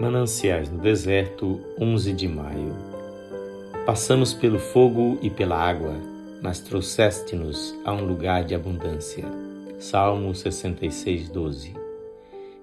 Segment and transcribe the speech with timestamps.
[0.00, 2.74] Mananciais no Deserto, 11 de maio.
[3.84, 5.92] Passamos pelo fogo e pela água,
[6.42, 9.26] mas trouxeste-nos a um lugar de abundância.
[9.78, 11.74] Salmo 66, 12.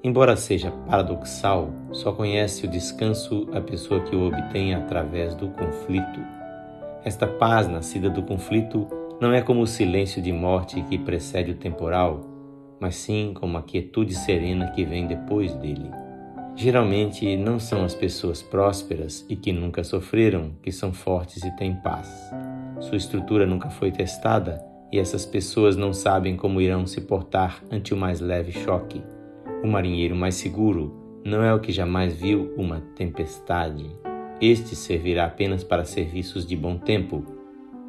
[0.04, 6.19] Embora seja paradoxal, só conhece o descanso a pessoa que o obtém através do conflito.
[7.06, 8.88] Esta paz nascida do conflito
[9.22, 12.19] não é como o silêncio de morte que precede o temporal,
[12.79, 16.06] mas sim como a quietude serena que vem depois dele.
[16.58, 21.76] Geralmente não são as pessoas prósperas e que nunca sofreram que são fortes e têm
[21.76, 22.09] paz.
[22.80, 24.59] Sua estrutura nunca foi testada
[24.91, 29.04] e essas pessoas não sabem como irão se portar ante o mais leve choque.
[29.63, 33.85] O marinheiro mais seguro não é o que jamais viu uma tempestade.
[34.41, 37.24] Este servirá apenas para serviços de bom tempo,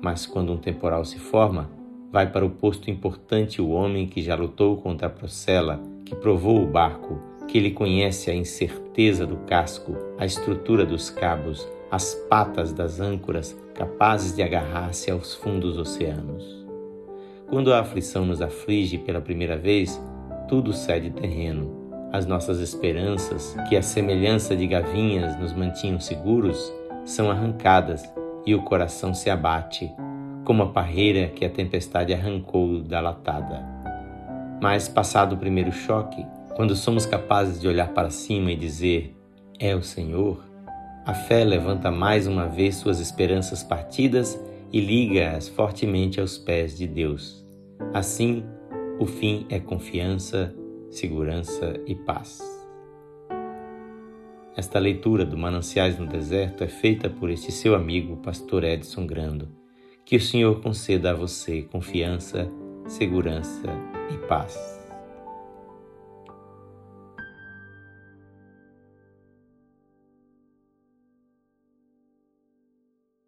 [0.02, 1.71] mas quando um temporal se forma,
[2.12, 6.62] vai para o posto importante o homem que já lutou contra a procela, que provou
[6.62, 12.73] o barco, que ele conhece a incerteza do casco, a estrutura dos cabos, as patas
[12.73, 16.66] das âncoras capazes de agarrar-se aos fundos oceanos.
[17.49, 19.99] Quando a aflição nos aflige pela primeira vez,
[20.46, 21.76] tudo cede terreno.
[22.13, 26.73] As nossas esperanças, que a semelhança de gavinhas nos mantinham seguros,
[27.04, 28.02] são arrancadas
[28.45, 29.91] e o coração se abate,
[30.45, 33.65] como a parreira que a tempestade arrancou da latada.
[34.60, 36.26] Mas, passado o primeiro choque,
[36.59, 39.14] quando somos capazes de olhar para cima e dizer:
[39.60, 40.45] É o Senhor,
[41.06, 44.37] a fé levanta mais uma vez suas esperanças partidas
[44.73, 47.46] e liga-as fortemente aos pés de Deus.
[47.95, 48.42] Assim,
[48.98, 50.52] o fim é confiança,
[50.90, 52.40] segurança e paz.
[54.56, 59.48] Esta leitura do Mananciais no Deserto é feita por este seu amigo, pastor Edson Grando.
[60.04, 62.51] Que o Senhor conceda a você confiança,
[62.88, 63.68] segurança
[64.12, 64.78] e paz.